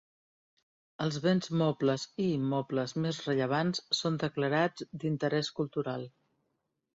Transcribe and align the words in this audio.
Els 1.03 1.17
béns 1.25 1.49
mobles 1.61 2.05
i 2.23 2.29
immobles 2.37 2.95
més 3.03 3.19
rellevants 3.27 3.83
són 3.99 4.19
declarats 4.25 4.89
d'interès 5.05 5.53
cultural. 5.61 6.09